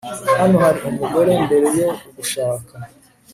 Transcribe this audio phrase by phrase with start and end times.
[0.39, 2.73] Hano hari umugore mbere yo kugushaka